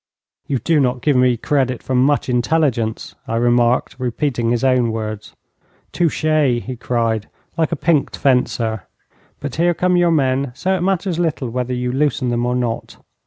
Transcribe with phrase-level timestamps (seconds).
[0.47, 5.35] 'You do not give me credit for much intelligence,' I remarked, repeating his own words.
[5.93, 8.87] 'Touché,' he cried, like a pinked fencer.
[9.41, 12.97] 'But here come your men, so it matters little whether you loosen them or not.'